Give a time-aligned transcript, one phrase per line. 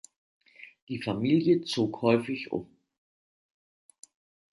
[0.89, 2.75] Die Familie zog häufig um.